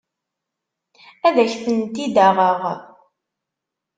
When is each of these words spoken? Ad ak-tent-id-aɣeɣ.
Ad 1.27 1.35
ak-tent-id-aɣeɣ. 1.43 2.61